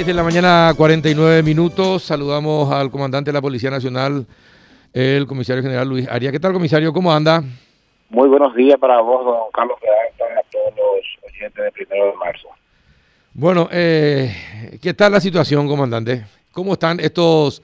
6 0.00 0.06
de 0.06 0.14
la 0.14 0.22
mañana, 0.22 0.72
49 0.74 1.42
minutos. 1.42 2.04
Saludamos 2.04 2.72
al 2.72 2.90
comandante 2.90 3.30
de 3.30 3.34
la 3.34 3.42
Policía 3.42 3.68
Nacional, 3.68 4.26
el 4.94 5.26
comisario 5.26 5.62
general 5.62 5.90
Luis 5.90 6.08
Arias. 6.08 6.32
¿Qué 6.32 6.40
tal, 6.40 6.54
comisario? 6.54 6.90
¿Cómo 6.90 7.12
anda? 7.12 7.42
Muy 8.08 8.26
buenos 8.30 8.54
días 8.54 8.78
para 8.80 8.98
vos, 9.02 9.26
don 9.26 9.50
Carlos 9.52 9.76
Pedro, 9.78 10.26
a 10.38 10.42
todos 10.50 10.74
los 10.74 11.30
oyentes 11.30 11.64
de 11.64 11.70
primero 11.72 12.06
de 12.06 12.14
marzo. 12.14 12.48
Bueno, 13.34 13.68
eh, 13.70 14.78
¿qué 14.80 14.94
tal 14.94 15.12
la 15.12 15.20
situación, 15.20 15.68
comandante? 15.68 16.24
¿Cómo 16.50 16.72
están 16.72 16.98
estos 16.98 17.62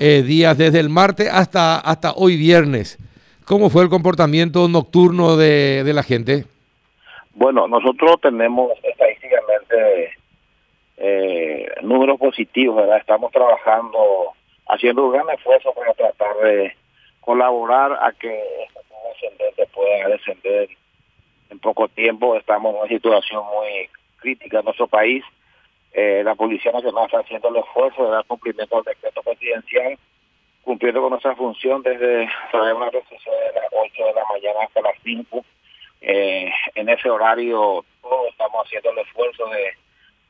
eh, 0.00 0.22
días 0.22 0.58
desde 0.58 0.80
el 0.80 0.88
martes 0.88 1.28
hasta, 1.32 1.78
hasta 1.78 2.14
hoy 2.14 2.36
viernes? 2.36 2.98
¿Cómo 3.44 3.70
fue 3.70 3.84
el 3.84 3.90
comportamiento 3.90 4.66
nocturno 4.66 5.36
de, 5.36 5.84
de 5.84 5.92
la 5.92 6.02
gente? 6.02 6.46
Bueno, 7.36 7.68
nosotros 7.68 8.20
tenemos 8.20 8.72
eh, 11.02 11.66
números 11.80 12.18
positivos, 12.18 12.76
¿verdad? 12.76 12.98
Estamos 12.98 13.32
trabajando, 13.32 14.34
haciendo 14.68 15.06
un 15.06 15.12
gran 15.12 15.30
esfuerzo 15.30 15.72
para 15.72 15.94
tratar 15.94 16.36
de 16.36 16.76
colaborar 17.20 17.92
a 17.92 18.12
que 18.12 18.38
esta 18.64 18.80
ascendente 19.14 19.66
pueda 19.72 20.08
descender 20.08 20.68
en 21.48 21.58
poco 21.58 21.88
tiempo. 21.88 22.36
Estamos 22.36 22.74
en 22.74 22.80
una 22.80 22.88
situación 22.88 23.42
muy 23.46 23.88
crítica 24.16 24.58
en 24.58 24.64
nuestro 24.66 24.88
país. 24.88 25.24
Eh, 25.92 26.20
la 26.22 26.34
Policía 26.34 26.70
Nacional 26.70 27.06
está 27.06 27.20
haciendo 27.20 27.48
el 27.48 27.56
esfuerzo 27.56 28.04
de 28.04 28.10
dar 28.10 28.24
cumplimiento 28.26 28.76
al 28.76 28.84
decreto 28.84 29.22
presidencial, 29.22 29.98
cumpliendo 30.62 31.00
con 31.00 31.10
nuestra 31.10 31.34
función 31.34 31.82
desde, 31.82 32.28
sabemos, 32.52 32.92
de 32.92 32.98
las 32.98 33.04
8 33.72 34.04
de 34.04 34.12
la 34.12 34.24
mañana 34.26 34.64
hasta 34.64 34.82
las 34.82 34.94
5. 35.02 35.44
Eh, 36.02 36.52
en 36.74 36.88
ese 36.90 37.08
horario 37.08 37.84
todos 38.02 38.28
estamos 38.28 38.66
haciendo 38.66 38.90
el 38.90 38.98
esfuerzo 38.98 39.46
de 39.46 39.72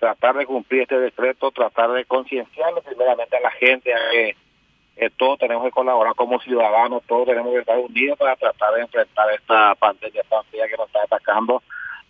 tratar 0.01 0.35
de 0.37 0.47
cumplir 0.47 0.83
este 0.83 0.99
decreto, 0.99 1.51
tratar 1.53 1.93
de 1.93 2.07
concienciarle 2.07 2.81
primeramente 2.81 3.37
a 3.37 3.41
la 3.41 3.51
gente, 3.53 3.95
a 3.95 3.99
que 4.11 5.11
todos 5.17 5.39
tenemos 5.39 5.65
que 5.65 5.71
colaborar 5.71 6.15
como 6.15 6.41
ciudadanos, 6.41 7.03
todos 7.07 7.27
tenemos 7.27 7.53
que 7.53 7.61
estar 7.61 7.79
unidos 7.79 8.19
para 8.19 8.35
tratar 8.37 8.75
de 8.75 8.81
enfrentar 8.83 9.31
esta 9.33 9.75
pandemia 9.77 10.23
tan 10.29 10.45
fea 10.47 10.67
que 10.69 10.77
nos 10.77 10.87
está 10.87 11.03
atacando. 11.05 11.63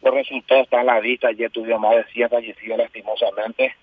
Los 0.03 0.15
resultados 0.15 0.65
están 0.65 0.81
a 0.81 0.95
la 0.95 1.01
vista, 1.01 1.29
ayer 1.29 1.51
tuvimos 1.51 1.81
más 1.81 1.97
de 1.97 2.05
100 2.05 2.31
fallecidos 2.31 2.79
lastimosamente. 2.79 3.75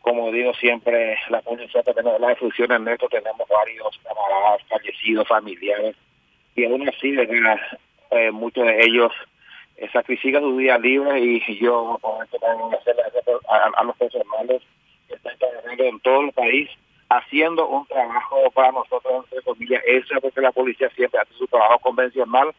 Como 0.00 0.32
digo 0.32 0.52
siempre, 0.54 1.18
la 1.28 1.40
policía 1.42 1.82
tenemos 1.82 2.20
la 2.20 2.30
difusión 2.30 2.72
en 2.72 2.88
esto, 2.88 3.08
tenemos 3.08 3.46
varios 3.48 4.00
camaradas 4.02 4.62
fallecidos, 4.68 5.28
familiares, 5.28 5.96
y 6.56 6.64
aún 6.64 6.88
así, 6.88 7.14
eh, 8.10 8.30
muchos 8.30 8.66
de 8.66 8.84
ellos 8.84 9.12
sacrifica 9.92 10.40
su 10.40 10.56
día 10.56 10.78
libre 10.78 11.20
y 11.20 11.58
yo 11.58 11.98
a, 12.02 13.82
los 13.84 13.96
personales 13.96 14.62
que 15.08 15.14
están 15.14 15.36
trabajando 15.38 15.84
en 15.84 16.00
todo 16.00 16.20
el 16.22 16.32
país 16.32 16.70
haciendo 17.08 17.68
un 17.68 17.86
trabajo 17.86 18.50
para 18.52 18.72
nosotros 18.72 19.24
entre 19.24 19.42
comillas 19.42 19.82
extra 19.86 20.20
porque 20.20 20.40
la 20.40 20.52
policía 20.52 20.88
siempre 20.90 21.20
hace 21.20 21.34
su 21.34 21.46
trabajo 21.46 21.78
convencional 21.80 22.54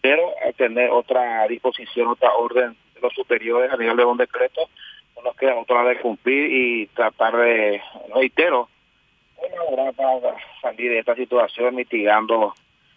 pero 0.00 0.32
tener 0.56 0.90
otra 0.90 1.46
disposición 1.48 2.08
otra 2.08 2.32
orden 2.34 2.76
de 2.94 3.00
los 3.00 3.12
superiores 3.14 3.72
a 3.72 3.76
nivel 3.76 3.96
de 3.96 4.04
un 4.04 4.18
decreto 4.18 4.68
no 5.16 5.22
nos 5.22 5.36
queda 5.36 5.56
otra 5.56 5.84
de 5.84 6.00
cumplir 6.00 6.50
y 6.50 6.86
tratar 6.88 7.36
de 7.36 7.82
reitero 8.14 8.68
para 9.96 10.36
salir 10.60 10.90
de 10.90 10.98
esta 10.98 11.14
situación 11.14 11.74
mitigando 11.74 12.54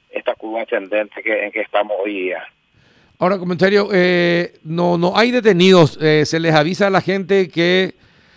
esta 0.10 0.36
curva 0.36 0.62
ascendente 0.62 1.22
que, 1.22 1.45
en 1.45 1.52
que 1.52 1.62
estamos 1.62 1.98
hoy 2.00 2.14
día. 2.14 2.48
Ahora, 3.20 3.40
comentario, 3.40 3.90
eh, 3.92 4.60
no, 4.64 4.98
no 5.00 5.18
hay 5.18 5.32
detenidos. 5.32 5.98
Eh, 6.00 6.23
se 6.26 6.39
les 6.39 6.54
avisa 6.54 6.88
a 6.88 6.92
la 6.92 7.02
gente 7.02 7.50
que 7.50 7.95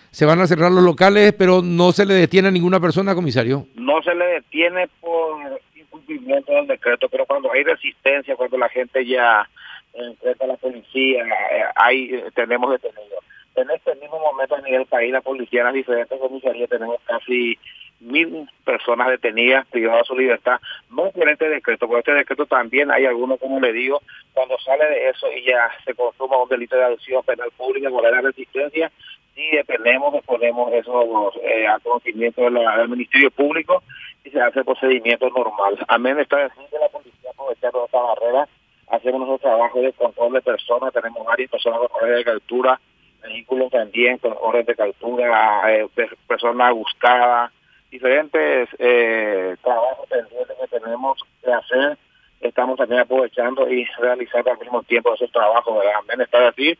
se 0.09 0.25
van 0.25 0.41
a 0.41 0.47
cerrar 0.47 0.71
los 0.71 0.83
locales, 0.83 1.33
pero 1.37 1.61
no 1.61 1.91
se 1.91 2.05
le 2.05 2.15
detiene 2.15 2.47
a 2.47 2.51
ninguna 2.51 2.79
persona, 2.79 3.13
comisario. 3.13 3.67
No 3.75 4.01
se 4.01 4.15
le 4.15 4.25
detiene 4.25 4.89
por 4.99 5.61
incumplimiento 5.75 6.51
del 6.51 6.65
decreto, 6.65 7.07
pero 7.09 7.27
cuando 7.27 7.51
hay 7.51 7.63
resistencia, 7.63 8.35
cuando 8.35 8.57
la 8.57 8.69
gente 8.69 9.05
ya 9.05 9.47
enfrenta 9.93 10.45
a 10.45 10.47
la 10.47 10.57
policía, 10.57 11.25
eh, 11.25 11.63
ahí 11.75 12.23
tenemos 12.33 12.71
detenidos. 12.71 13.23
En 13.55 13.69
este 13.69 13.93
mismo 13.95 14.17
momento 14.19 14.55
a 14.55 14.61
nivel 14.61 14.87
país, 14.87 15.11
la 15.11 15.21
policía 15.21 15.63
las 15.63 15.73
diferentes 15.73 16.19
comisarías 16.19 16.69
tenemos 16.69 16.97
casi 17.05 17.59
mil 18.01 18.49
personas 18.65 19.07
detenidas, 19.07 19.67
privadas 19.67 20.01
de 20.01 20.07
su 20.07 20.17
libertad, 20.17 20.59
no 20.89 21.11
por 21.11 21.29
este 21.29 21.47
decreto, 21.47 21.87
por 21.87 21.99
este 21.99 22.13
decreto 22.13 22.45
también 22.45 22.91
hay 22.91 23.05
algunos, 23.05 23.39
como 23.39 23.59
le 23.59 23.71
digo, 23.71 24.01
cuando 24.33 24.57
sale 24.59 24.85
de 24.85 25.09
eso 25.09 25.27
y 25.31 25.45
ya 25.45 25.69
se 25.85 25.93
consuma 25.93 26.41
un 26.41 26.49
delito 26.49 26.75
de 26.75 26.83
adopción 26.83 27.23
penal 27.23 27.51
pública 27.55 27.89
por 27.89 28.03
la 28.03 28.21
resistencia, 28.21 28.91
sí 29.35 29.49
dependemos, 29.53 30.23
ponemos 30.25 30.73
esos 30.73 31.35
eh, 31.43 31.67
del 31.83 32.89
Ministerio 32.89 33.31
Público 33.31 33.83
y 34.23 34.29
se 34.29 34.41
hace 34.41 34.59
el 34.59 34.65
procedimiento 34.65 35.29
normal. 35.29 35.77
Amén 35.87 36.19
está 36.19 36.49
que 36.49 36.79
la 36.79 36.89
policía 36.89 37.29
aprovechar 37.31 37.71
toda 37.71 37.85
esta 37.85 37.99
barrera, 37.99 38.47
hacemos 38.89 39.27
nuestro 39.27 39.49
trabajo 39.49 39.79
de 39.79 39.93
control 39.93 40.33
de 40.33 40.41
personas, 40.41 40.93
tenemos 40.93 41.25
varias 41.25 41.49
personas 41.49 41.79
con 41.79 42.03
orden 42.03 42.17
de 42.17 42.23
captura, 42.23 42.79
vehículos 43.21 43.71
también 43.71 44.17
con 44.17 44.35
orden 44.39 44.65
de 44.65 44.75
captura, 44.75 45.61
eh, 45.73 45.87
personas 46.27 46.73
buscadas, 46.73 47.51
diferentes 47.91 48.69
eh, 48.79 49.55
trabajos 49.61 50.07
pendientes 50.09 50.57
que 50.57 50.79
tenemos 50.79 51.19
que 51.43 51.51
hacer, 51.51 51.97
estamos 52.39 52.77
también 52.77 53.01
aprovechando 53.01 53.69
y 53.69 53.85
realizando 53.99 54.51
al 54.51 54.59
mismo 54.59 54.81
tiempo 54.83 55.13
esos 55.13 55.31
trabajos, 55.31 55.77
¿verdad? 55.77 55.99
Amén, 55.99 56.21
está 56.21 56.47
así. 56.47 56.77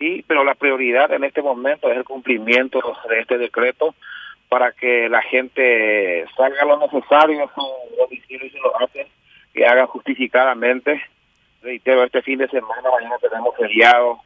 Y, 0.00 0.22
pero 0.22 0.44
la 0.44 0.54
prioridad 0.54 1.12
en 1.12 1.24
este 1.24 1.42
momento 1.42 1.90
es 1.90 1.96
el 1.96 2.04
cumplimiento 2.04 2.80
de 3.08 3.20
este 3.20 3.38
decreto 3.38 3.94
para 4.48 4.72
que 4.72 5.08
la 5.08 5.22
gente 5.22 6.26
salga 6.36 6.64
lo 6.64 6.78
necesario 6.78 7.50
su 7.54 7.96
domicilio 7.96 8.46
y 8.46 8.50
se 8.50 8.58
lo 8.58 8.80
hacen, 8.80 9.06
que 9.54 9.66
hagan 9.66 9.86
justificadamente. 9.86 11.00
Reitero, 11.62 12.04
este 12.04 12.22
fin 12.22 12.38
de 12.38 12.48
semana, 12.48 12.90
mañana 12.90 13.16
tenemos 13.20 13.56
feriado, 13.56 14.20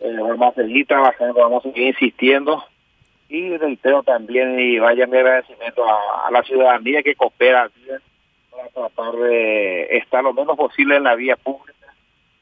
eh, 0.00 0.16
vamos 0.18 0.54
a 0.58 0.86
trabajando, 0.86 1.34
vamos 1.34 1.64
a 1.64 1.68
seguir 1.68 1.88
insistiendo 1.88 2.64
y 3.34 3.56
reitero 3.56 4.02
también 4.02 4.58
y 4.60 4.78
vaya 4.78 5.06
mi 5.06 5.16
agradecimiento 5.16 5.84
a, 5.84 6.30
la 6.30 6.42
ciudadanía 6.42 7.02
que 7.02 7.16
coopera 7.16 7.68
para 8.50 8.68
tratar 8.68 9.20
de 9.20 9.96
estar 9.96 10.22
lo 10.22 10.32
menos 10.32 10.56
posible 10.56 10.96
en 10.96 11.02
la 11.02 11.16
vía 11.16 11.36
pública. 11.36 11.74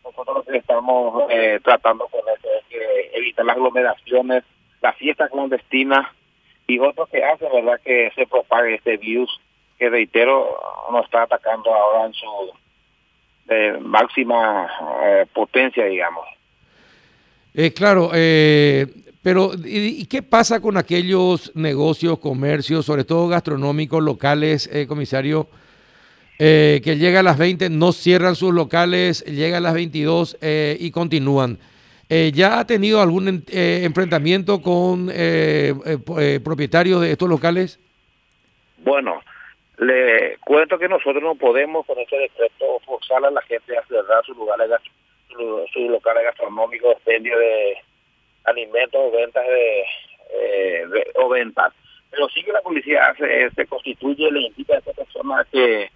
Nosotros 0.05 0.45
estamos 0.49 1.25
eh, 1.31 1.61
tratando 1.65 2.07
con 2.09 2.21
eso 2.21 2.49
es 2.71 3.11
evitar 3.15 3.47
las 3.47 3.57
aglomeraciones, 3.57 4.45
las 4.83 4.97
fiestas 4.97 5.31
clandestinas 5.31 6.09
y 6.67 6.79
otros 6.79 7.09
que 7.09 7.25
hacen, 7.25 7.49
¿verdad?, 7.53 7.81
que 7.83 8.13
se 8.15 8.27
propague 8.27 8.75
este 8.75 8.99
virus 8.99 9.41
que, 9.79 9.89
reitero, 9.89 10.59
nos 10.91 11.05
está 11.05 11.23
atacando 11.23 11.73
ahora 11.75 12.07
en 12.07 12.13
su 12.13 12.27
máxima 13.81 14.71
eh, 15.05 15.27
potencia, 15.33 15.85
digamos. 15.85 16.27
Eh, 17.55 17.73
claro, 17.73 18.11
eh, 18.15 18.87
pero, 19.23 19.53
¿y, 19.65 20.05
qué 20.07 20.23
pasa 20.23 20.61
con 20.61 20.77
aquellos 20.77 21.55
negocios, 21.55 22.19
comercios, 22.19 22.85
sobre 22.85 23.05
todo 23.05 23.29
gastronómicos, 23.29 24.03
locales, 24.03 24.69
eh, 24.73 24.89
comisario, 24.89 25.47
eh, 26.41 26.81
que 26.83 26.97
llega 26.97 27.21
a 27.21 27.23
las 27.23 27.39
20, 27.39 27.71
no 27.71 27.93
cierran 27.93 28.35
sus 28.35 28.53
locales, 28.53 29.25
llega 29.25 29.59
a 29.59 29.61
las 29.61 29.75
22 29.75 30.39
eh, 30.41 30.77
y 30.79 30.91
continúan? 30.91 31.59
¿Ya 32.35 32.59
ha 32.59 32.67
tenido 32.67 33.01
algún 33.01 33.43
enfrentamiento 33.49 34.61
con 34.61 35.07
propietarios 36.45 37.01
de 37.01 37.13
estos 37.13 37.27
locales? 37.27 37.81
Bueno, 38.85 39.23
le 39.79 40.37
cuento 40.45 40.79
que 40.79 40.89
nosotros 40.89 41.23
no 41.23 41.37
podemos 41.37 41.87
con 41.87 41.99
este 41.99 42.19
decreto 42.19 42.81
forzar 42.85 43.25
a 43.25 43.31
la 43.31 43.41
gente 43.41 43.79
a 43.79 43.87
cerrar 43.87 44.23
sus 44.27 44.37
lugares, 44.37 44.69
sus 45.73 45.91
locales 45.91 46.25
gastronómicos, 46.25 47.03
de 47.07 47.79
alimentos 48.45 49.01
o 49.01 49.11
ventas 49.11 49.45
eh, 49.47 50.87
de, 50.89 51.11
o 51.17 51.29
ventas. 51.29 51.73
Pero 52.11 52.29
sí 52.29 52.43
que 52.43 52.53
la 52.53 52.61
policía 52.61 53.07
hace, 53.07 53.51
se 53.51 53.67
constituye, 53.67 54.31
le 54.31 54.43
indica 54.43 54.75
a 54.75 54.79
esta 54.79 54.93
persona 54.93 55.47
que 55.51 55.91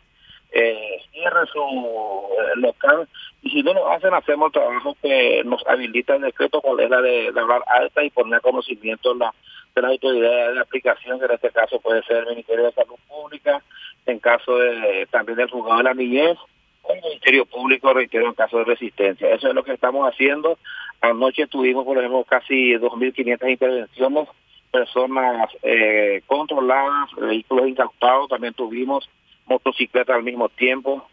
eh, 0.52 1.02
cierre 1.12 1.46
su 1.52 1.60
eh, 1.60 2.56
local 2.56 3.08
y 3.43 3.50
si 3.50 3.62
no 3.62 3.75
lo 3.75 3.90
hacen, 3.93 4.12
hacemos 4.14 4.46
el 4.46 4.52
trabajo 4.52 4.96
que 5.00 5.43
nos 5.44 5.64
habilita 5.66 6.16
el 6.16 6.22
decreto, 6.22 6.60
cual 6.60 6.81
es 6.81 6.90
la 6.90 7.00
de, 7.00 7.28
hablar 7.28 7.62
alta 7.69 8.02
y 8.02 8.10
poner 8.10 8.40
conocimiento 8.40 9.14
la, 9.14 9.32
de 9.75 9.82
la 9.82 9.88
autoridad 9.88 10.52
de 10.52 10.60
aplicación, 10.60 11.19
que 11.19 11.26
en 11.26 11.32
este 11.32 11.50
caso 11.50 11.78
puede 11.81 12.02
ser 12.04 12.19
el 12.19 12.31
Ministerio 12.31 12.64
de 12.64 12.72
Salud 12.72 12.96
Pública, 13.06 13.62
en 14.06 14.19
caso 14.19 14.56
de 14.58 15.06
también 15.10 15.37
del 15.37 15.50
juzgado 15.50 15.78
de 15.78 15.84
la 15.84 15.94
niñez, 15.94 16.37
o 16.82 16.92
el 16.92 17.02
Ministerio 17.02 17.44
Público, 17.46 17.92
reitero, 17.92 18.26
en 18.26 18.34
caso 18.34 18.58
de 18.58 18.64
resistencia. 18.64 19.31
Eso 19.31 19.49
es 19.49 19.54
lo 19.54 19.62
que 19.62 19.75
estamos 19.75 20.08
haciendo 20.08 20.58
Anoche 21.00 21.46
tuvimos, 21.46 21.84
por 21.84 21.98
ejemplo, 21.98 22.25
casi 22.25 22.75
2.500 22.75 23.50
intervenciones, 23.50 24.28
personas 24.70 25.50
eh, 25.62 26.22
controladas, 26.26 27.10
vehículos 27.16 27.69
incautados, 27.69 28.28
también 28.28 28.54
tuvimos 28.54 29.08
motocicletas 29.46 30.16
al 30.16 30.22
mismo 30.22 30.48
tiempo. 30.48 31.06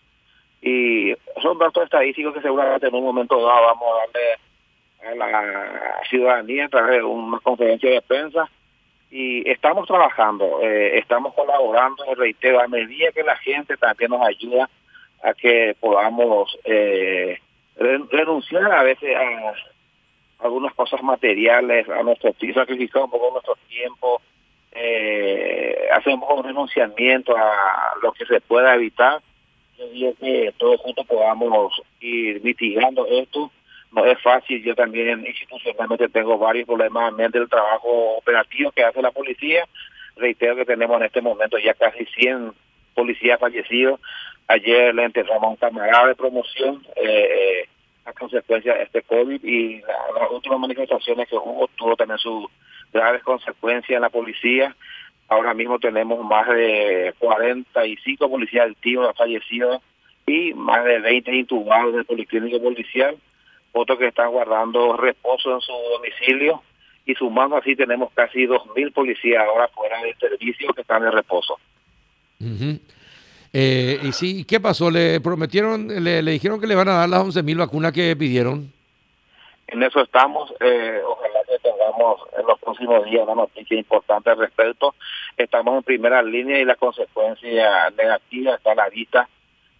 Y 0.61 1.13
son 1.41 1.57
datos 1.57 1.83
estadísticos 1.83 2.33
que 2.33 2.41
seguramente 2.41 2.87
en 2.87 2.95
un 2.95 3.03
momento 3.03 3.35
dado 3.45 3.67
vamos 3.67 3.87
a 3.93 3.99
darle 3.99 4.37
a 5.03 5.15
la 5.15 6.01
ciudadanía 6.09 6.65
a 6.65 6.69
través 6.69 7.03
una 7.03 7.39
conferencia 7.39 7.89
de 7.91 8.01
prensa 8.01 8.49
y 9.13 9.47
estamos 9.47 9.85
trabajando, 9.87 10.59
eh, 10.63 10.97
estamos 10.97 11.35
colaborando, 11.35 12.03
reitero, 12.15 12.59
a 12.59 12.67
medida 12.67 13.11
que 13.11 13.21
la 13.21 13.37
gente 13.37 13.77
también 13.77 14.09
nos 14.09 14.25
ayuda 14.25 14.67
a 15.21 15.35
que 15.35 15.75
podamos 15.79 16.57
eh, 16.63 17.37
renunciar 17.75 18.71
a 18.71 18.83
veces 18.83 19.15
a 19.15 19.53
algunas 20.45 20.73
cosas 20.73 21.01
materiales, 21.01 21.87
a 21.89 22.03
nuestro 22.03 22.33
sacrificar 22.53 23.03
un 23.03 23.11
poco 23.11 23.31
nuestro 23.31 23.55
tiempo, 23.67 24.21
eh, 24.71 25.87
hacemos 25.93 26.27
un 26.35 26.43
renunciamiento 26.43 27.37
a 27.37 27.93
lo 28.01 28.11
que 28.11 28.25
se 28.25 28.41
pueda 28.41 28.75
evitar. 28.75 29.21
Yo 29.77 29.87
digo 29.89 30.13
que 30.19 30.53
todos 30.57 30.81
juntos 30.81 31.05
podamos 31.05 31.73
ir 31.99 32.43
mitigando 32.43 33.05
esto. 33.07 33.51
No 33.91 34.05
es 34.05 34.19
fácil, 34.21 34.63
yo 34.63 34.73
también 34.73 35.25
institucionalmente 35.25 36.09
tengo 36.09 36.37
varios 36.39 36.65
problemas 36.65 37.13
en 37.17 37.29
del 37.29 37.47
trabajo 37.47 38.17
operativo 38.17 38.71
que 38.71 38.83
hace 38.83 39.01
la 39.01 39.11
policía. 39.11 39.67
Reitero 40.15 40.55
que 40.55 40.65
tenemos 40.65 40.99
en 40.99 41.05
este 41.05 41.21
momento 41.21 41.59
ya 41.59 41.75
casi 41.75 42.05
100 42.05 42.53
policías 42.95 43.39
fallecidos. 43.39 43.99
Ayer 44.47 44.93
le 44.93 45.05
enterramos 45.05 45.43
a 45.43 45.47
un 45.47 45.55
camarada 45.55 46.07
de 46.07 46.15
promoción. 46.15 46.85
Eh, 46.95 47.67
a 48.05 48.13
consecuencia 48.13 48.73
de 48.73 48.83
este 48.83 49.01
COVID 49.03 49.43
y 49.43 49.81
las 49.81 50.31
últimas 50.31 50.59
manifestaciones 50.59 51.27
que 51.29 51.35
hubo 51.35 51.67
tuvo 51.75 51.95
también 51.95 52.19
sus 52.19 52.47
graves 52.91 53.23
consecuencias 53.23 53.95
en 53.95 54.01
la 54.01 54.09
policía. 54.09 54.75
Ahora 55.29 55.53
mismo 55.53 55.79
tenemos 55.79 56.23
más 56.23 56.47
de 56.49 57.13
45 57.19 58.29
policías 58.29 58.69
activos 58.69 59.15
fallecidos 59.17 59.81
y 60.27 60.53
más 60.53 60.83
de 60.83 60.99
20 60.99 61.33
intubados 61.33 61.93
del 61.93 62.05
policlínico 62.05 62.61
policial, 62.61 63.17
otros 63.71 63.97
que 63.97 64.07
están 64.07 64.31
guardando 64.31 64.97
reposo 64.97 65.53
en 65.53 65.61
su 65.61 65.73
domicilio 65.97 66.61
y 67.05 67.15
sumando 67.15 67.57
así 67.57 67.75
tenemos 67.75 68.11
casi 68.13 68.45
2.000 68.45 68.93
policías 68.93 69.45
ahora 69.45 69.67
fuera 69.69 70.01
de 70.01 70.13
servicio 70.15 70.73
que 70.73 70.81
están 70.81 71.01
de 71.01 71.11
reposo. 71.11 71.57
Eh, 73.55 73.99
y 74.01 74.11
sí, 74.13 74.45
¿qué 74.45 74.59
pasó? 74.59 74.89
¿Le 74.89 75.21
prometieron, 75.21 75.87
le, 76.03 76.23
dijeron 76.23 76.59
que 76.59 76.65
le 76.65 76.73
van 76.73 76.89
a 76.89 76.93
dar 76.93 77.09
las 77.09 77.21
11.000 77.21 77.59
vacunas 77.59 77.91
que 77.93 78.15
pidieron? 78.15 78.73
En 79.67 79.83
eso 79.83 80.01
estamos. 80.01 80.51
Eh, 80.59 80.99
ojalá 81.05 81.39
que 81.47 81.59
tengamos 81.59 82.21
en 82.37 82.47
los 82.47 82.59
próximos 82.59 83.05
días 83.05 83.23
una 83.23 83.35
noticia 83.35 83.77
importante 83.77 84.31
al 84.31 84.39
respecto. 84.39 84.95
Estamos 85.37 85.77
en 85.77 85.83
primera 85.83 86.23
línea 86.23 86.59
y 86.59 86.65
la 86.65 86.75
consecuencia 86.75 87.91
negativa 87.91 88.55
está 88.55 88.71
a 88.71 88.75
la 88.75 88.89
vista 88.89 89.29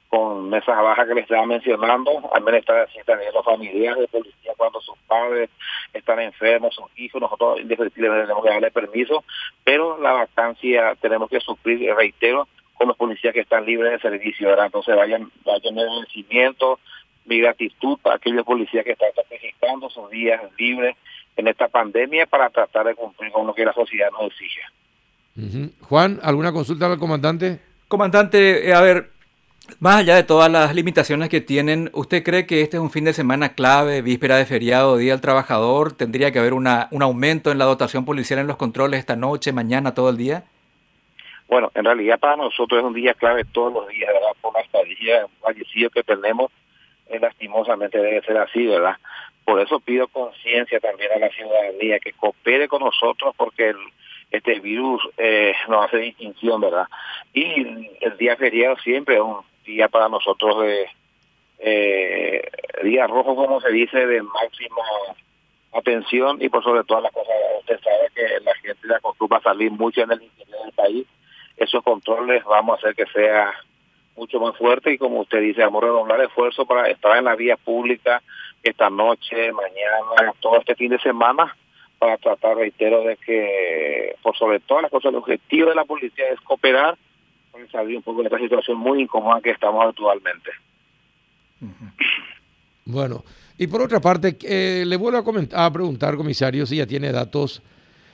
con 0.07 0.47
mesas 0.47 0.77
bajas 0.77 1.07
que 1.07 1.15
les 1.15 1.23
estaba 1.23 1.47
mencionando. 1.47 2.29
Al 2.31 2.43
menos 2.43 2.59
está 2.59 2.83
así 2.83 2.99
también 3.03 3.33
los 3.33 3.43
familiares 3.43 4.01
de 4.01 4.07
policía 4.07 4.53
cuando 4.55 4.79
sus 4.81 4.95
padres 5.07 5.49
están 5.91 6.19
enfermos, 6.19 6.75
sus 6.75 6.85
hijos, 6.99 7.19
nosotros 7.19 7.59
indefectiblemente 7.59 8.25
tenemos 8.25 8.43
que 8.43 8.51
darle 8.51 8.69
permiso, 8.69 9.23
pero 9.63 9.97
la 9.99 10.11
vacancia 10.11 10.93
tenemos 11.01 11.31
que 11.31 11.39
sufrir, 11.39 11.91
reitero, 11.95 12.47
con 12.73 12.87
los 12.87 12.97
policías 12.97 13.33
que 13.33 13.41
están 13.41 13.65
libres 13.65 13.91
de 13.91 13.99
servicio, 13.99 14.47
¿verdad? 14.47 14.65
Entonces 14.67 14.95
vayan, 14.95 15.31
vayan 15.45 15.77
en 15.77 16.01
vencimiento, 16.01 16.79
mi 17.25 17.39
gratitud 17.39 17.97
para 18.01 18.17
aquellos 18.17 18.45
policías 18.45 18.83
que 18.83 18.91
están 18.91 19.13
sacrificando 19.15 19.89
sus 19.89 20.09
días 20.09 20.41
libres 20.57 20.95
en 21.35 21.47
esta 21.47 21.67
pandemia 21.67 22.25
para 22.25 22.49
tratar 22.49 22.85
de 22.87 22.95
cumplir 22.95 23.31
con 23.31 23.47
lo 23.47 23.53
que 23.53 23.65
la 23.65 23.73
sociedad 23.73 24.09
nos 24.11 24.31
exige. 24.31 24.61
Juan, 25.81 26.19
¿alguna 26.21 26.51
consulta 26.51 26.85
al 26.85 26.99
comandante? 26.99 27.59
Comandante, 27.87 28.67
eh, 28.67 28.73
a 28.73 28.81
ver, 28.81 29.09
más 29.79 29.97
allá 29.97 30.15
de 30.15 30.23
todas 30.23 30.51
las 30.51 30.75
limitaciones 30.75 31.29
que 31.29 31.41
tienen, 31.41 31.89
¿usted 31.93 32.23
cree 32.23 32.45
que 32.45 32.61
este 32.61 32.77
es 32.77 32.83
un 32.83 32.91
fin 32.91 33.05
de 33.05 33.13
semana 33.13 33.53
clave, 33.53 34.01
víspera 34.01 34.37
de 34.37 34.45
feriado, 34.45 34.97
Día 34.97 35.13
del 35.13 35.21
Trabajador? 35.21 35.93
¿Tendría 35.93 36.31
que 36.31 36.39
haber 36.39 36.53
una, 36.53 36.87
un 36.91 37.01
aumento 37.01 37.51
en 37.51 37.57
la 37.57 37.65
dotación 37.65 38.05
policial 38.05 38.39
en 38.39 38.47
los 38.47 38.57
controles 38.57 38.99
esta 38.99 39.15
noche, 39.15 39.53
mañana, 39.53 39.93
todo 39.93 40.09
el 40.09 40.17
día? 40.17 40.43
Bueno, 41.47 41.71
en 41.75 41.85
realidad 41.85 42.19
para 42.19 42.37
nosotros 42.37 42.79
es 42.79 42.85
un 42.85 42.93
día 42.93 43.13
clave 43.13 43.45
todos 43.45 43.73
los 43.73 43.87
días, 43.87 44.11
¿verdad? 44.13 44.35
Por 44.41 44.53
la 44.53 44.61
estadía 44.61 45.27
fallecidos 45.41 45.93
que 45.93 46.03
tenemos, 46.03 46.51
eh, 47.07 47.19
lastimosamente 47.19 47.97
debe 47.97 48.21
ser 48.21 48.37
así, 48.37 48.65
¿verdad? 48.65 48.97
Por 49.45 49.59
eso 49.59 49.79
pido 49.79 50.07
conciencia 50.07 50.79
también 50.79 51.11
a 51.11 51.19
la 51.19 51.29
ciudadanía 51.29 51.99
que 51.99 52.13
coopere 52.13 52.67
con 52.67 52.81
nosotros 52.81 53.35
porque 53.35 53.73
este 54.31 54.59
virus 54.59 55.01
eh, 55.17 55.53
nos 55.67 55.85
hace 55.85 55.97
distinción, 55.97 56.61
¿verdad? 56.61 56.87
Y 57.33 57.89
el 58.01 58.17
día 58.17 58.35
feriado 58.37 58.77
siempre 58.77 59.15
es 59.15 59.21
un 59.21 59.41
día 59.65 59.89
para 59.89 60.09
nosotros 60.09 60.63
de 60.63 60.87
eh, 61.59 62.49
día 62.83 63.05
rojo, 63.07 63.35
como 63.35 63.61
se 63.61 63.69
dice, 63.69 64.05
de 64.05 64.21
máxima 64.21 64.83
atención 65.73 66.37
y 66.41 66.49
por 66.49 66.63
sobre 66.63 66.83
todas 66.83 67.03
las 67.03 67.11
cosas, 67.11 67.33
usted 67.59 67.79
sabe 67.79 68.09
que 68.15 68.43
la 68.43 68.55
gente 68.55 68.87
se 68.87 68.95
acostumbra 68.95 69.39
a 69.39 69.41
salir 69.41 69.71
mucho 69.71 70.01
en 70.01 70.11
el 70.11 70.23
interior 70.23 70.63
del 70.63 70.73
país 70.73 71.07
esos 71.63 71.83
controles 71.83 72.43
vamos 72.43 72.75
a 72.75 72.77
hacer 72.77 72.95
que 72.95 73.11
sea 73.11 73.53
mucho 74.15 74.39
más 74.39 74.55
fuerte 74.57 74.93
y 74.93 74.97
como 74.97 75.21
usted 75.21 75.41
dice, 75.41 75.61
vamos 75.61 75.83
a 75.83 75.87
redoblar 75.87 76.21
esfuerzo 76.21 76.65
para 76.65 76.89
estar 76.89 77.17
en 77.17 77.25
la 77.25 77.35
vía 77.35 77.57
pública 77.57 78.21
esta 78.61 78.89
noche, 78.89 79.51
mañana, 79.51 80.33
todo 80.39 80.59
este 80.59 80.75
fin 80.75 80.89
de 80.89 80.99
semana 80.99 81.55
para 81.99 82.17
tratar, 82.17 82.57
reitero, 82.57 83.01
de 83.03 83.17
que 83.17 84.15
por 84.21 84.35
sobre 84.37 84.59
todas 84.59 84.83
las 84.83 84.91
cosas, 84.91 85.11
el 85.11 85.17
objetivo 85.17 85.69
de 85.69 85.75
la 85.75 85.85
policía 85.85 86.29
es 86.29 86.39
cooperar 86.41 86.97
para 87.51 87.67
salir 87.69 87.97
un 87.97 88.03
poco 88.03 88.21
de 88.21 88.27
esta 88.27 88.39
situación 88.39 88.77
muy 88.77 89.01
incómoda 89.03 89.41
que 89.41 89.51
estamos 89.51 89.85
actualmente. 89.85 90.51
Bueno, 92.85 93.23
y 93.57 93.67
por 93.67 93.81
otra 93.81 94.01
parte, 94.01 94.37
eh, 94.43 94.83
le 94.85 94.97
vuelvo 94.97 95.19
a, 95.19 95.23
comentar, 95.23 95.61
a 95.61 95.71
preguntar, 95.71 96.17
comisario, 96.17 96.65
si 96.65 96.77
ya 96.77 96.85
tiene 96.85 97.11
datos 97.11 97.61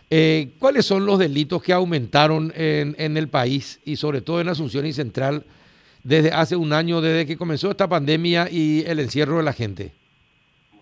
eh, 0.10 0.50
¿Cuáles 0.58 0.86
son 0.86 1.06
los 1.06 1.20
delitos 1.20 1.62
que 1.62 1.72
aumentaron 1.72 2.52
en, 2.56 2.96
en, 2.98 3.16
el 3.16 3.28
país 3.28 3.80
y 3.86 3.96
sobre 3.96 4.22
todo 4.22 4.42
en 4.42 4.50
Asunción 4.50 4.86
y 4.86 4.94
Central 4.94 5.44
desde 6.04 6.32
hace 6.32 6.56
un 6.56 6.74
año, 6.74 7.02
desde 7.02 7.28
que 7.28 7.38
comenzó 7.38 7.70
esta 7.70 7.88
pandemia 7.88 8.48
y 8.50 8.84
el 8.88 9.00
encierro 9.00 9.38
de 9.38 9.44
la 9.44 9.54
gente? 9.54 9.92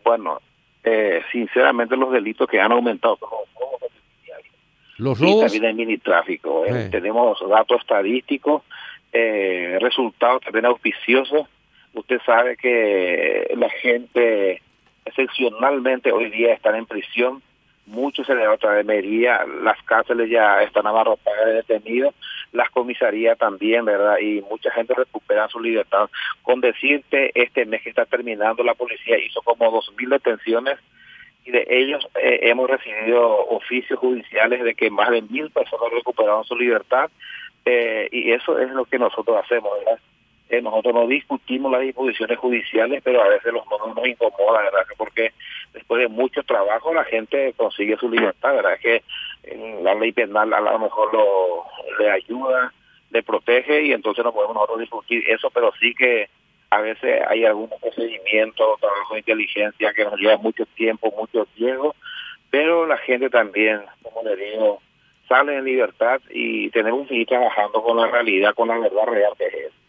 Bueno, 0.06 0.40
eh, 0.84 1.22
sinceramente 1.32 1.98
los 1.98 2.12
delitos 2.12 2.48
que 2.48 2.62
han 2.62 2.72
aumentado 2.72 3.18
son 3.18 3.30
los 3.30 3.40
robos 3.60 3.92
Los 4.98 5.20
robos. 5.20 5.36
Y 5.36 5.60
también 5.60 5.66
el 5.66 5.76
mini 5.76 5.98
tráfico. 5.98 6.66
Eh. 6.66 6.88
Tenemos 6.90 7.38
datos 7.50 7.82
estadísticos, 7.82 8.64
resultados 9.12 10.42
también 10.42 10.66
auspiciosos. 10.66 11.48
Usted 11.94 12.22
sabe 12.26 12.56
que 12.56 13.54
la 13.58 13.70
gente 13.70 14.62
excepcionalmente 15.04 16.12
hoy 16.12 16.30
día 16.30 16.54
están 16.54 16.76
en 16.76 16.86
prisión 16.86 17.42
mucho 17.88 18.24
se 18.24 18.36
le 18.36 18.46
va 18.46 18.54
a 18.54 18.58
traer 18.58 18.86
Mería, 18.86 19.46
las 19.64 19.82
cárceles 19.84 20.30
ya 20.30 20.62
están 20.62 20.86
abarrotadas 20.86 21.46
de 21.46 21.54
detenidos, 21.54 22.14
las 22.52 22.70
comisarías 22.70 23.38
también, 23.38 23.86
¿verdad? 23.86 24.18
Y 24.20 24.42
mucha 24.42 24.72
gente 24.72 24.94
recupera 24.94 25.48
su 25.48 25.60
libertad. 25.60 26.10
Con 26.44 26.62
decirte, 26.62 27.32
este 27.34 27.66
mes 27.66 27.82
que 27.82 27.90
está 27.90 28.06
terminando, 28.06 28.64
la 28.64 28.76
policía 28.76 29.18
hizo 29.18 29.42
como 29.42 29.72
dos 29.72 29.92
mil 29.98 30.10
detenciones 30.10 30.78
y 31.46 31.52
de 31.52 31.66
ellos 31.70 32.06
eh, 32.22 32.40
hemos 32.44 32.70
recibido 32.70 33.48
oficios 33.48 33.98
judiciales 34.00 34.64
de 34.64 34.76
que 34.76 34.90
más 34.90 35.10
de 35.10 35.22
mil 35.22 35.50
personas 35.50 35.92
recuperaron 35.94 36.44
su 36.44 36.58
libertad 36.58 37.10
eh, 37.66 38.10
y 38.12 38.32
eso 38.32 38.60
es 38.60 38.70
lo 38.72 38.86
que 38.86 39.00
nosotros 39.00 39.38
hacemos, 39.44 39.72
¿verdad? 39.80 40.00
Eh, 40.50 40.62
nosotros 40.62 40.94
no 40.94 41.08
discutimos 41.08 41.72
las 41.72 41.82
disposiciones 41.82 42.38
judiciales, 42.38 43.02
pero 43.04 43.22
a 43.22 43.28
veces 43.28 43.52
los 43.52 43.66
modos 43.68 43.94
nos 43.96 44.08
incomoda, 44.08 44.62
¿verdad? 44.62 44.86
Porque 44.98 45.34
después 45.74 46.02
de 46.02 46.08
mucho 46.08 46.42
trabajo 46.44 46.94
la 46.94 47.04
gente 47.04 47.54
consigue 47.58 47.98
su 47.98 48.10
libertad, 48.10 48.56
¿verdad? 48.56 48.80
Que 48.80 49.04
la 49.82 49.94
ley 49.96 50.12
penal 50.14 50.54
a 50.54 50.62
lo 50.62 50.80
mejor 50.80 51.14
lo, 51.14 51.66
le 52.00 52.12
ayuda, 52.12 52.74
le 53.12 53.24
protege 53.24 53.84
y 53.84 53.92
entonces 53.94 54.24
no 54.24 54.34
podemos 54.34 54.56
nosotros 54.56 54.80
discutir 54.80 55.24
eso, 55.30 55.50
pero 55.50 55.72
sí 55.80 55.94
que 55.94 56.30
a 56.70 56.82
veces 56.82 57.22
hay 57.28 57.46
algunos 57.46 57.80
procedimientos, 57.82 58.80
trabajo 58.80 59.14
de 59.14 59.20
inteligencia 59.20 59.94
que 59.94 60.04
nos 60.04 60.20
lleva 60.20 60.38
mucho 60.38 60.66
tiempo, 60.76 61.14
mucho 61.18 61.48
riesgo, 61.58 61.96
pero 62.50 62.86
la 62.86 62.98
gente 62.98 63.30
también, 63.30 63.82
como 64.02 64.24
le 64.24 64.36
digo, 64.36 64.82
sale 65.28 65.58
en 65.58 65.66
libertad 65.66 66.22
y 66.30 66.70
tenemos 66.70 67.08
que 67.08 67.16
ir 67.16 67.28
trabajando 67.28 67.82
con 67.82 67.98
la 67.98 68.08
realidad, 68.08 68.54
con 68.54 68.68
la 68.68 68.80
verdad 68.80 69.06
real 69.08 69.34
que 69.38 69.46
es. 69.46 69.87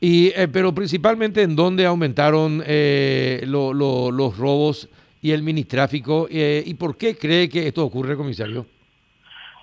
Y, 0.00 0.32
eh, 0.36 0.48
pero 0.52 0.74
principalmente 0.74 1.42
en 1.42 1.56
dónde 1.56 1.86
aumentaron 1.86 2.62
eh, 2.66 3.42
los 3.46 4.38
robos 4.38 4.88
y 5.22 5.32
el 5.32 5.42
minitráfico 5.42 6.28
eh, 6.30 6.62
y 6.64 6.74
por 6.74 6.96
qué 6.96 7.16
cree 7.16 7.48
que 7.48 7.66
esto 7.66 7.84
ocurre, 7.84 8.16
comisario. 8.16 8.66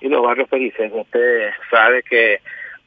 Y 0.01 0.09
los 0.09 0.21
barrios 0.23 0.49
periféricos, 0.49 1.01
usted 1.01 1.51
sabe 1.69 2.03
que 2.03 2.39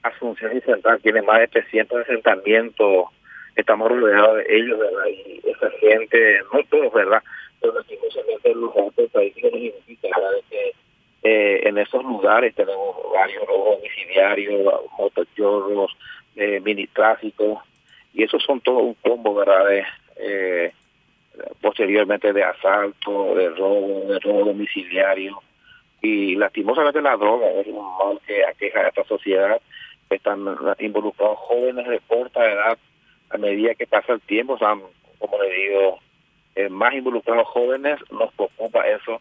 Asunción 0.02 0.56
y 0.56 0.60
Central 0.60 1.00
tiene 1.02 1.22
más 1.22 1.40
de 1.40 1.48
300 1.48 2.02
asentamientos, 2.02 3.06
estamos 3.54 3.88
rodeados 3.88 4.36
de 4.36 4.56
ellos, 4.56 4.78
¿verdad? 4.78 5.06
Y 5.08 5.40
esa 5.48 5.70
gente, 5.80 6.40
no 6.52 6.60
todos, 6.68 6.92
¿verdad? 6.92 7.22
Pero 7.60 7.74
lastimosamente 7.74 8.54
los 8.54 8.74
nos 8.74 8.84
¿verdad? 8.84 10.30
que 10.50 11.68
en 11.68 11.78
esos 11.78 12.04
lugares 12.04 12.54
tenemos 12.54 12.96
varios 13.12 13.44
robos 13.46 13.78
domiciliarios, 13.78 14.74
motochorros, 14.98 15.96
eh, 16.36 16.60
mini 16.60 16.86
tráfico, 16.86 17.62
y 18.14 18.22
eso 18.22 18.38
son 18.38 18.60
todo 18.60 18.78
un 18.78 18.94
combo, 18.94 19.34
¿verdad? 19.34 19.66
De, 19.66 19.84
eh, 20.16 20.72
posteriormente 21.60 22.32
de 22.32 22.44
asalto, 22.44 23.34
de 23.34 23.50
robo, 23.50 24.12
de 24.12 24.18
robo 24.20 24.44
domiciliario. 24.44 25.42
Y 26.00 26.36
lastimosamente 26.36 27.02
la 27.02 27.16
droga 27.16 27.48
es 27.50 27.66
un 27.66 27.84
mal 27.98 28.20
que 28.26 28.44
aqueja 28.44 28.80
a 28.80 28.88
esta 28.88 29.04
sociedad. 29.04 29.60
Están 30.08 30.44
involucrados 30.78 31.38
jóvenes 31.38 31.88
de 31.88 32.00
corta 32.06 32.44
edad 32.44 32.78
a 33.30 33.38
medida 33.38 33.74
que 33.74 33.86
pasa 33.86 34.12
el 34.12 34.20
tiempo, 34.20 34.54
están, 34.54 34.80
como 35.18 35.42
le 35.42 35.50
digo, 35.52 35.98
eh, 36.54 36.68
más 36.68 36.94
involucrados 36.94 37.46
jóvenes, 37.48 37.98
nos 38.10 38.32
preocupa 38.34 38.86
eso. 38.86 39.20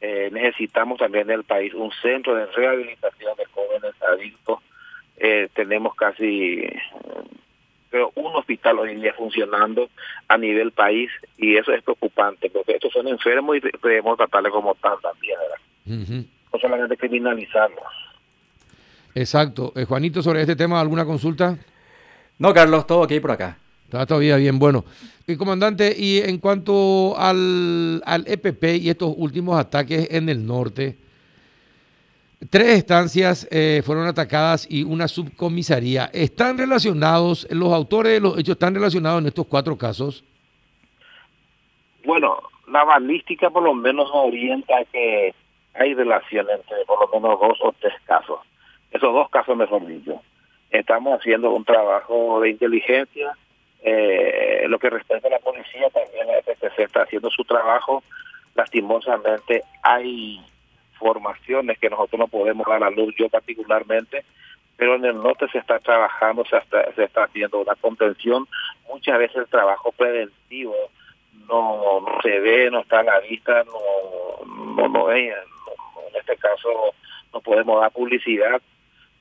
Eh, 0.00 0.28
necesitamos 0.32 0.98
también 0.98 1.30
en 1.30 1.38
el 1.38 1.44
país 1.44 1.72
un 1.74 1.90
centro 2.02 2.34
de 2.34 2.46
rehabilitación 2.46 3.36
de 3.36 3.44
jóvenes 3.46 3.94
adictos. 4.02 4.58
Eh, 5.18 5.48
tenemos 5.54 5.94
casi 5.94 6.66
creo, 7.90 8.12
un 8.14 8.36
hospital 8.36 8.78
hoy 8.80 8.92
en 8.92 9.00
día 9.00 9.14
funcionando 9.14 9.88
a 10.28 10.36
nivel 10.36 10.72
país 10.72 11.10
y 11.38 11.56
eso 11.56 11.72
es 11.72 11.82
preocupante 11.82 12.50
porque 12.50 12.72
estos 12.72 12.92
son 12.92 13.08
enfermos 13.08 13.56
y 13.56 13.60
debemos 13.82 14.16
tratarles 14.16 14.52
como 14.52 14.74
tal 14.74 14.96
también, 15.00 15.38
¿verdad? 15.40 16.24
No 16.52 16.58
solamente 16.58 16.96
criminalizarlos. 16.96 17.84
Exacto. 19.14 19.72
Eh, 19.74 19.84
Juanito, 19.84 20.22
sobre 20.22 20.42
este 20.42 20.56
tema, 20.56 20.80
¿alguna 20.80 21.06
consulta? 21.06 21.56
No, 22.38 22.52
Carlos, 22.52 22.86
todo 22.86 23.02
aquí 23.02 23.18
por 23.18 23.30
acá. 23.30 23.56
Está 23.84 24.04
todavía 24.04 24.36
bien, 24.36 24.58
bueno. 24.58 24.84
Y 25.26 25.36
comandante, 25.36 25.94
y 25.96 26.18
en 26.18 26.38
cuanto 26.38 27.18
al, 27.18 28.02
al 28.04 28.24
EPP 28.26 28.64
y 28.82 28.90
estos 28.90 29.14
últimos 29.16 29.58
ataques 29.58 30.08
en 30.10 30.28
el 30.28 30.44
norte, 30.46 30.96
Tres 32.50 32.68
estancias 32.68 33.48
eh, 33.50 33.82
fueron 33.84 34.06
atacadas 34.06 34.66
y 34.70 34.84
una 34.84 35.08
subcomisaría. 35.08 36.10
¿Están 36.12 36.58
relacionados, 36.58 37.46
los 37.50 37.72
autores 37.72 38.12
de 38.12 38.20
los 38.20 38.38
hechos 38.38 38.52
están 38.52 38.74
relacionados 38.74 39.22
en 39.22 39.28
estos 39.28 39.46
cuatro 39.46 39.76
casos? 39.78 40.22
Bueno, 42.04 42.42
la 42.68 42.84
balística 42.84 43.48
por 43.48 43.62
lo 43.62 43.72
menos 43.72 44.10
orienta 44.12 44.74
que 44.92 45.34
hay 45.74 45.94
relación 45.94 46.46
entre 46.50 46.84
por 46.86 47.00
lo 47.00 47.20
menos 47.20 47.40
dos 47.40 47.58
o 47.62 47.74
tres 47.80 47.94
casos. 48.04 48.40
Esos 48.90 49.12
dos 49.14 49.30
casos, 49.30 49.56
mejor 49.56 49.86
dicho. 49.86 50.20
Estamos 50.70 51.18
haciendo 51.18 51.52
un 51.52 51.64
trabajo 51.64 52.40
de 52.40 52.50
inteligencia. 52.50 53.32
Eh, 53.82 54.66
lo 54.68 54.78
que 54.78 54.90
respecta 54.90 55.28
a 55.28 55.30
la 55.30 55.38
policía, 55.38 55.88
también 55.90 56.26
la 56.26 56.42
FTC 56.42 56.80
está 56.80 57.02
haciendo 57.02 57.30
su 57.30 57.44
trabajo. 57.44 58.02
Lastimosamente 58.54 59.62
hay 59.82 60.40
formaciones 60.98 61.78
que 61.78 61.90
nosotros 61.90 62.18
no 62.18 62.28
podemos 62.28 62.66
dar 62.66 62.82
a 62.82 62.90
luz, 62.90 63.14
yo 63.18 63.28
particularmente, 63.28 64.24
pero 64.76 64.96
en 64.96 65.04
el 65.04 65.16
norte 65.16 65.46
se 65.48 65.58
está 65.58 65.78
trabajando, 65.78 66.44
se 66.44 66.56
está, 66.56 66.92
se 66.92 67.04
está 67.04 67.24
haciendo 67.24 67.60
una 67.60 67.74
contención, 67.76 68.46
muchas 68.88 69.18
veces 69.18 69.36
el 69.36 69.46
trabajo 69.46 69.92
preventivo 69.92 70.74
no, 71.48 72.04
se 72.22 72.40
ve, 72.40 72.70
no 72.70 72.80
está 72.80 73.00
a 73.00 73.04
la 73.04 73.20
vista, 73.20 73.64
no, 73.64 74.44
no, 74.74 74.88
no 74.88 75.12
en 75.12 75.32
este 76.18 76.36
caso 76.36 76.68
no 77.32 77.40
podemos 77.40 77.80
dar 77.80 77.90
publicidad, 77.92 78.60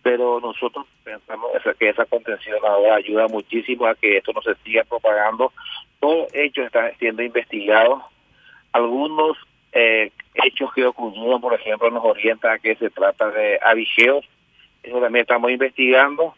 pero 0.02 0.40
nosotros 0.40 0.86
pensamos 1.04 1.52
que 1.80 1.90
esa 1.90 2.06
contención 2.06 2.60
ahora 2.64 2.96
ayuda 2.96 3.28
muchísimo 3.28 3.86
a 3.86 3.96
que 3.96 4.18
esto 4.18 4.32
no 4.34 4.42
se 4.42 4.56
siga 4.64 4.84
propagando. 4.84 5.52
Todos 6.00 6.28
ellos 6.34 6.68
están 6.68 6.92
siendo 7.00 7.24
investigados, 7.24 8.04
algunos 8.72 9.38
eh, 9.76 10.12
hechos 10.34 10.74
que 10.74 10.86
ocurrieron, 10.86 11.42
por 11.42 11.54
ejemplo, 11.54 11.92
nos 11.92 12.04
orienta 12.04 12.54
a 12.54 12.60
que 12.60 12.76
se 12.78 12.90
trata 12.90 13.30
de 13.30 13.60
avigeos. 13.62 14.26
Eso 14.82 15.02
también 15.02 15.24
estamos 15.24 15.52
investigando 15.52 16.34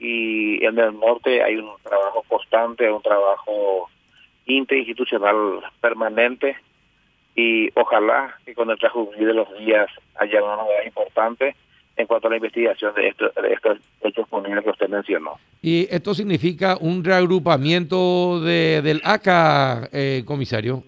y 0.00 0.64
en 0.64 0.78
el 0.78 0.98
norte 0.98 1.42
hay 1.42 1.56
un 1.56 1.70
trabajo 1.84 2.24
constante, 2.26 2.90
un 2.90 3.02
trabajo 3.02 3.88
interinstitucional 4.46 5.60
permanente 5.80 6.56
y 7.36 7.70
ojalá 7.78 8.36
que 8.44 8.54
con 8.54 8.70
el 8.70 8.78
transcurrir 8.78 9.24
de 9.24 9.34
los 9.34 9.56
días 9.58 9.88
haya 10.16 10.42
una 10.42 10.56
novedad 10.56 10.84
importante 10.84 11.54
en 11.96 12.06
cuanto 12.06 12.26
a 12.26 12.30
la 12.30 12.36
investigación 12.36 12.92
de, 12.94 13.08
estos 13.08 13.78
hechos 14.02 14.26
punibles 14.28 14.64
que 14.64 14.70
usted 14.70 14.88
mencionó. 14.88 15.38
¿Y 15.62 15.86
esto 15.94 16.14
significa 16.14 16.76
un 16.80 17.04
reagrupamiento 17.04 18.40
de, 18.40 18.80
del 18.82 19.00
ACA, 19.04 19.88
eh, 19.92 20.22
comisario? 20.24 20.82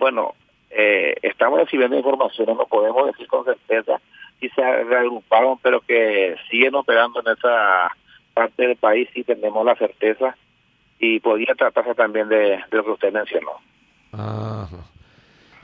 Bueno, 0.00 0.34
eh, 0.70 1.14
estamos 1.20 1.60
recibiendo 1.60 1.94
información, 1.94 2.46
no 2.46 2.64
podemos 2.64 3.06
decir 3.06 3.26
con 3.26 3.44
certeza 3.44 4.00
si 4.40 4.48
se 4.48 4.62
reagruparon, 4.84 5.58
pero 5.62 5.82
que 5.82 6.36
siguen 6.50 6.74
operando 6.74 7.20
en 7.20 7.36
esa 7.36 7.90
parte 8.32 8.66
del 8.66 8.76
país, 8.76 9.10
sí 9.12 9.22
tenemos 9.22 9.62
la 9.64 9.76
certeza 9.76 10.34
y 10.98 11.20
podría 11.20 11.54
tratarse 11.54 11.94
también 11.94 12.30
de, 12.30 12.58
lo 12.70 12.82
que 12.82 12.90
usted 12.92 13.12
mencionó. 13.12 13.50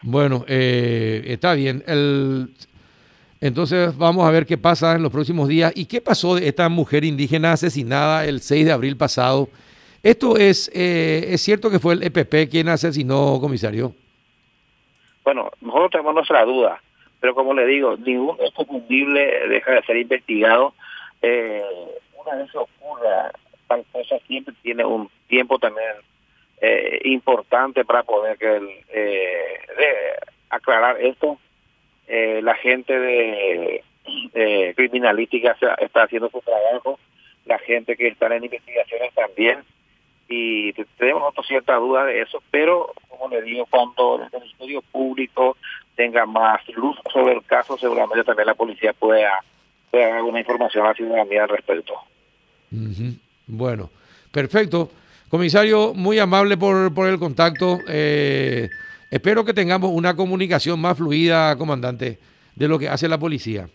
Bueno, 0.03 0.45
eh, 0.47 1.23
está 1.29 1.55
bien. 1.55 1.83
El, 1.87 2.51
entonces 3.41 3.97
vamos 3.97 4.29
a 4.29 4.31
ver 4.31 4.45
qué 4.45 4.59
pasa 4.59 4.97
en 4.97 5.03
los 5.03 5.13
próximos 5.13 5.49
días. 5.49 5.73
¿Y 5.75 5.87
qué 5.87 6.03
pasó 6.03 6.35
de 6.35 6.47
esta 6.47 6.69
mujer 6.69 7.05
indígena 7.05 7.53
asesinada 7.53 8.27
el 8.27 8.43
6 8.43 8.67
de 8.67 8.73
abril 8.73 8.99
pasado? 8.99 9.49
¿Esto 10.03 10.37
es, 10.37 10.71
eh, 10.75 11.29
es 11.31 11.41
cierto 11.41 11.71
que 11.71 11.79
fue 11.79 11.95
el 11.95 12.03
EPP 12.03 12.51
quien 12.51 12.69
asesinó, 12.69 13.39
comisario? 13.41 13.95
Bueno, 15.27 15.51
nosotros 15.61 15.91
tenemos 15.91 16.15
nuestra 16.15 16.45
duda, 16.45 16.81
pero 17.19 17.35
como 17.35 17.53
le 17.53 17.67
digo, 17.67 17.97
ningún 17.97 18.37
hecho 18.39 18.65
deja 18.89 19.73
de 19.73 19.83
ser 19.83 19.97
investigado. 19.97 20.73
Eh, 21.21 21.65
una 22.25 22.37
vez 22.37 22.55
ocurra 22.55 23.33
tal 23.67 23.85
cosa, 23.91 24.21
siempre 24.29 24.55
tiene 24.63 24.85
un 24.85 25.11
tiempo 25.27 25.59
también 25.59 25.95
eh, 26.61 27.01
importante 27.07 27.85
para 27.85 28.05
poder 28.05 28.39
que 28.39 28.85
eh, 28.93 29.61
aclarar 30.49 31.01
esto. 31.01 31.41
la 32.07 32.55
gente 32.55 32.97
de 32.97 33.83
criminalística 34.77 35.57
está 35.81 36.05
haciendo 36.05 36.31
su 36.31 36.41
trabajo, 36.41 37.01
la 37.47 37.59
gente 37.59 37.97
que 37.97 38.07
está 38.07 38.29
en 38.29 38.45
investigaciones 38.45 39.13
también 39.13 39.65
y 40.29 40.73
tenemos 40.99 41.23
nosotros 41.23 41.47
cierta 41.47 41.77
duda 41.77 42.05
de 42.05 42.23
eso, 42.23 42.43
pero 42.51 42.93
como 43.09 43.29
le 43.29 43.43
digo, 43.43 43.67
cuando 43.71 44.21
el 44.33 44.43
estudio 44.43 44.83
público 44.83 45.57
tenga 45.95 46.27
más 46.27 46.61
luz 46.75 46.97
sobre 47.13 47.35
el 47.35 47.45
caso, 47.45 47.79
seguramente 47.79 48.25
también 48.25 48.47
la 48.47 48.55
policía 48.55 48.93
pueda, 48.93 49.43
dar 49.93 50.13
alguna 50.13 50.41
información 50.41 50.85
a 50.85 50.89
la 50.89 50.95
ciudadanía 50.95 51.45
al 51.45 51.49
respecto. 51.49 51.95
Bueno, 53.47 53.91
perfecto. 54.33 54.91
Comisario, 55.29 55.95
muy 55.95 56.19
amable 56.19 56.57
por, 56.57 56.93
por 56.93 57.09
el 57.09 57.19
contacto. 57.19 57.79
Eh, 57.89 58.69
espero 59.11 59.45
que 59.45 59.55
tengamos 59.55 59.91
una 59.93 60.15
comunicación 60.15 60.81
más 60.81 60.97
fluida, 60.97 61.57
comandante, 61.57 62.19
de 62.55 62.69
lo 62.69 62.79
que 62.79 62.89
hace 62.89 63.09
la 63.09 63.19
policía. 63.19 63.69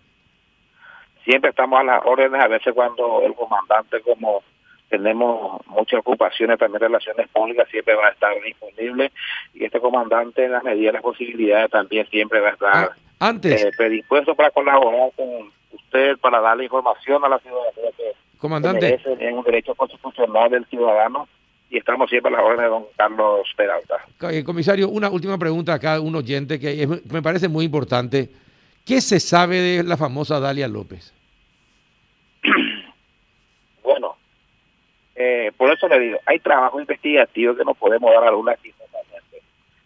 Siempre 1.24 1.52
estamos 1.52 1.80
a 1.80 1.84
las 1.84 2.06
órdenes, 2.06 2.42
a 2.42 2.48
veces 2.48 2.74
cuando 2.74 3.22
el 3.22 3.34
comandante 3.34 4.02
como 4.02 4.44
tenemos 4.92 5.66
muchas 5.68 6.02
ocupaciones 6.02 6.60
también 6.60 6.82
relaciones 6.82 7.28
públicas, 7.30 7.68
siempre 7.72 7.96
va 7.96 8.08
a 8.08 8.12
estar 8.12 8.34
disponible 8.44 9.12
y 9.54 9.64
este 9.64 9.80
comandante 9.80 10.44
en 10.44 10.52
la 10.52 10.62
medida 10.62 10.88
de 10.88 10.94
las 10.94 11.02
posibilidades 11.02 11.72
también 11.72 12.06
siempre 12.08 12.42
va 12.42 12.50
a 12.50 12.52
estar 12.52 12.76
ah, 12.76 12.96
antes. 13.20 13.64
Eh, 13.64 13.72
predispuesto 13.76 14.36
para 14.36 14.52
colaborar 14.52 15.12
con 15.16 15.50
usted, 15.72 16.18
para 16.18 16.42
darle 16.42 16.66
información 16.66 17.24
a 17.24 17.30
la 17.30 17.40
ciudadanía 17.40 17.92
que 17.96 18.12
comandante. 18.38 18.96
es 18.96 19.34
un 19.34 19.44
derecho 19.44 19.74
constitucional 19.76 20.52
del 20.52 20.66
ciudadano 20.66 21.28
y 21.70 21.78
estamos 21.78 22.10
siempre 22.10 22.34
a 22.34 22.38
las 22.38 22.44
órdenes 22.44 22.66
de 22.66 22.70
don 22.70 22.86
Carlos 22.98 23.48
Peralta. 23.56 23.96
Eh, 24.30 24.44
comisario, 24.44 24.90
una 24.90 25.10
última 25.10 25.38
pregunta 25.38 25.74
acá, 25.74 26.02
un 26.02 26.14
oyente 26.18 26.60
que 26.60 26.86
me 27.10 27.22
parece 27.22 27.48
muy 27.48 27.64
importante. 27.64 28.30
¿Qué 28.86 29.00
se 29.00 29.22
sabe 29.22 29.62
de 29.62 29.84
la 29.84 29.96
famosa 29.96 30.42
Dalia 30.42 30.68
López? 30.68 31.14
Eh, 35.24 35.52
eso 35.72 35.88
le 35.88 36.00
digo, 36.00 36.20
hay 36.26 36.40
trabajo 36.40 36.80
investigativo 36.80 37.56
que 37.56 37.66
no 37.66 37.74
podemos 37.74 38.12
dar 38.14 38.24
alguna 38.24 38.54
información. 38.64 39.22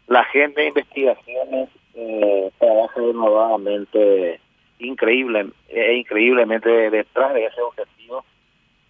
La 0.07 0.23
gente 0.25 0.61
de 0.61 0.67
investigaciones 0.67 1.69
eh, 1.95 2.51
trabaja 2.59 2.99
nuevamente 2.99 4.39
increíble, 4.79 5.47
eh, 5.69 5.95
increíblemente 5.95 6.69
detrás 6.89 7.33
de 7.33 7.45
ese 7.45 7.61
objetivo. 7.61 8.23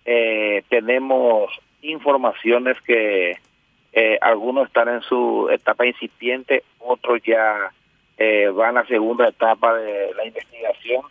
Eh, 0.06 0.64
tenemos 0.70 1.52
informaciones 1.82 2.80
que 2.82 3.38
algunos 4.20 4.68
están 4.68 4.90
en 4.90 5.02
su 5.04 5.48
etapa 5.50 5.86
incipiente, 5.86 6.64
otros 6.80 7.22
ya 7.25 7.72
van 8.54 8.78
a 8.78 8.82
la 8.82 8.88
segunda 8.88 9.30
etapa 9.30 9.74
de 9.75 10.14
la 10.16 10.25
investigación 10.25 11.04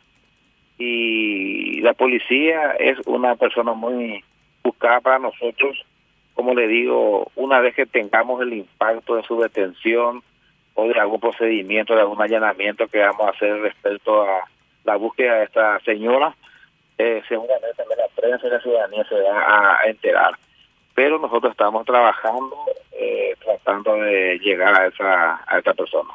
y 0.76 1.80
la 1.80 1.94
policía 1.94 2.72
es 2.72 2.98
una 3.06 3.36
persona 3.36 3.72
muy 3.72 4.22
para 4.78 5.18
nosotros, 5.18 5.84
como 6.34 6.54
le 6.54 6.66
digo, 6.66 7.30
una 7.36 7.60
vez 7.60 7.74
que 7.74 7.86
tengamos 7.86 8.40
el 8.42 8.52
impacto 8.52 9.16
de 9.16 9.22
su 9.22 9.40
detención 9.40 10.22
o 10.74 10.88
de 10.88 10.98
algún 10.98 11.20
procedimiento, 11.20 11.94
de 11.94 12.00
algún 12.00 12.20
allanamiento 12.20 12.88
que 12.88 12.98
vamos 12.98 13.26
a 13.26 13.30
hacer 13.30 13.60
respecto 13.60 14.22
a 14.22 14.44
la 14.84 14.96
búsqueda 14.96 15.36
de 15.36 15.44
esta 15.44 15.80
señora, 15.80 16.34
eh, 16.98 17.22
seguramente 17.28 17.74
también 17.76 17.98
la 17.98 18.20
prensa 18.20 18.46
y 18.46 18.50
la 18.50 18.60
ciudadanía 18.60 19.04
se 19.08 19.20
va 19.20 19.80
a 19.80 19.84
enterar. 19.86 20.34
Pero 20.94 21.18
nosotros 21.18 21.52
estamos 21.52 21.84
trabajando 21.86 22.56
eh, 22.92 23.34
tratando 23.44 23.96
de 23.96 24.38
llegar 24.38 24.80
a 24.80 24.86
esa, 24.86 25.40
a 25.46 25.58
esa 25.58 25.74
persona. 25.74 26.10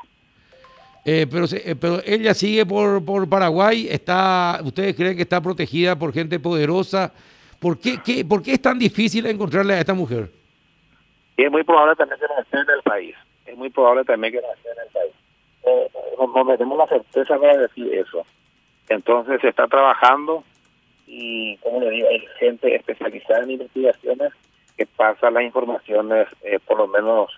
Eh, 1.06 1.28
pero, 1.30 1.46
pero 1.80 2.02
ella 2.06 2.34
sigue 2.34 2.66
por, 2.66 3.04
por 3.04 3.28
Paraguay, 3.28 3.88
está, 3.90 4.60
¿ustedes 4.64 4.96
creen 4.96 5.16
que 5.16 5.24
está 5.24 5.42
protegida 5.42 5.98
por 5.98 6.14
gente 6.14 6.40
poderosa? 6.40 7.14
¿Por 7.60 7.80
qué, 7.80 8.00
qué, 8.04 8.24
¿Por 8.24 8.42
qué 8.42 8.54
es 8.54 8.62
tan 8.62 8.80
difícil 8.80 9.26
encontrarle 9.26 9.74
a 9.74 9.80
esta 9.80 9.94
mujer? 9.94 10.30
Y 11.38 11.44
es 11.44 11.52
muy 11.52 11.64
probable 11.64 11.96
también 11.96 12.20
que 12.20 12.42
esté 12.42 12.58
en 12.58 12.70
el 12.76 12.82
país. 12.84 13.16
Es 13.46 13.58
muy 13.58 13.70
probable 13.70 14.04
también 14.06 14.34
que 14.34 14.40
esté 14.40 14.70
en 14.70 14.80
el 14.86 14.92
país. 14.94 15.14
Eh, 15.64 15.90
no, 16.18 16.46
tenemos 16.46 16.78
la 16.78 16.88
certeza 16.88 17.38
para 17.38 17.58
decir 17.58 17.94
eso. 17.94 18.26
Entonces 18.88 19.42
se 19.42 19.50
está 19.50 19.68
trabajando 19.68 20.44
y, 21.08 21.58
como 21.58 21.82
le 21.82 21.92
digo, 21.92 22.08
hay 22.10 22.26
gente 22.40 22.76
especializada 22.76 23.44
en 23.44 23.52
investigaciones 23.52 24.34
que 24.78 24.86
pasa 24.86 25.30
las 25.30 25.44
informaciones 25.44 26.28
eh, 26.44 26.60
por 26.66 26.78
lo 26.78 26.88
menos 26.88 27.32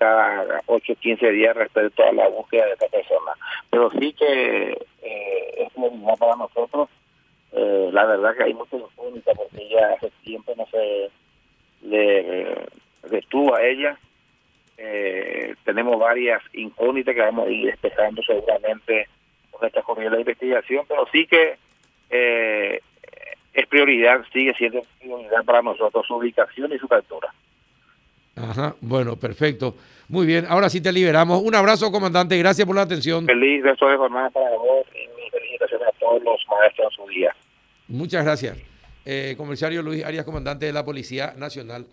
cada 0.00 0.62
8 0.66 0.92
o 0.92 0.96
15 0.96 1.30
días 1.30 1.54
respecto 1.54 2.02
a 2.02 2.12
la 2.12 2.28
búsqueda 2.28 2.66
de 2.66 2.72
esta 2.72 2.88
persona. 2.88 3.32
Pero 3.68 3.90
sí 3.92 4.12
que 4.14 4.86
eh, 5.02 5.54
es 5.58 5.76
muy 5.76 5.90
para 6.18 6.36
nosotros. 6.36 6.88
Eh, 7.52 7.90
la 7.92 8.04
verdad 8.04 8.36
que 8.36 8.44
hay 8.44 8.54
mucha 8.54 8.76
incógnita 8.76 9.32
porque 9.34 9.62
ella 9.62 9.94
hace 9.94 10.10
tiempo 10.22 10.54
no 10.56 10.66
se 10.66 11.10
le 11.82 12.66
detuvo 13.08 13.54
a 13.54 13.62
ella. 13.64 13.98
Eh, 14.78 15.54
tenemos 15.64 15.98
varias 15.98 16.42
incógnitas 16.54 17.14
que 17.14 17.20
vamos 17.20 17.48
a 17.48 17.50
ir 17.50 17.66
despejando 17.66 18.22
seguramente 18.22 19.08
con 19.50 19.66
esta 19.66 19.82
corriente 19.82 20.16
de 20.16 20.22
investigación, 20.22 20.86
pero 20.88 21.06
sí 21.12 21.26
que 21.26 21.58
eh, 22.08 22.80
es 23.52 23.66
prioridad, 23.66 24.24
sigue 24.32 24.54
siendo 24.54 24.82
prioridad 24.98 25.44
para 25.44 25.62
nosotros 25.62 26.06
su 26.06 26.14
ubicación 26.14 26.72
y 26.72 26.78
su 26.78 26.88
captura. 26.88 27.32
Ajá, 28.36 28.74
bueno, 28.80 29.16
perfecto. 29.16 29.74
Muy 30.08 30.26
bien, 30.26 30.46
ahora 30.48 30.70
sí 30.70 30.80
te 30.80 30.92
liberamos. 30.92 31.42
Un 31.42 31.54
abrazo, 31.54 31.92
comandante, 31.92 32.38
gracias 32.38 32.66
por 32.66 32.74
la 32.74 32.82
atención. 32.82 33.26
Feliz 33.26 33.62
resto 33.62 33.88
de 33.88 33.96
jornada 33.96 34.30
para 34.30 34.50
vos 34.50 34.86
y 34.94 35.06
mi 35.20 35.30
felicitaciones 35.30 35.88
a 35.88 35.92
los 36.24 36.40
maestros 36.48 36.92
en 36.92 37.04
su 37.04 37.10
día. 37.10 37.34
Muchas 37.88 38.24
gracias. 38.24 38.58
Eh, 39.04 39.34
comisario 39.36 39.82
Luis 39.82 40.04
Arias, 40.04 40.24
comandante 40.24 40.66
de 40.66 40.72
la 40.72 40.84
Policía 40.84 41.34
Nacional. 41.36 41.86